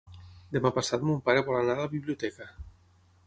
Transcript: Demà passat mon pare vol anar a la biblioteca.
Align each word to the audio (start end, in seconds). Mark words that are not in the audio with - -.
Demà 0.55 0.71
passat 0.77 1.03
mon 1.09 1.19
pare 1.27 1.45
vol 1.49 1.59
anar 1.59 1.75
a 1.79 1.83
la 1.83 1.91
biblioteca. 1.93 2.49